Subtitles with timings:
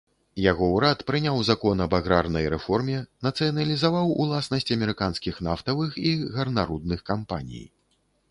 [0.43, 2.95] Яго ўрад прыняў закон аб аграрнай рэформе,
[3.27, 7.65] нацыяналізаваў уласнасць амерыканскіх нафтавых і гарнарудных кампаній.